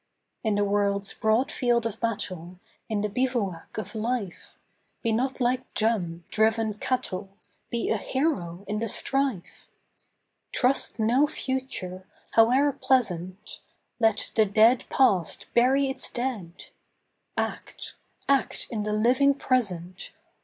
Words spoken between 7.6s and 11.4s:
Be a hero in the strife! Trust no